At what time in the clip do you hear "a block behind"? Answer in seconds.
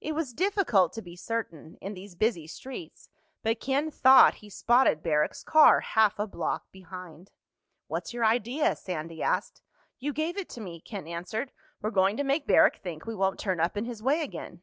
6.18-7.30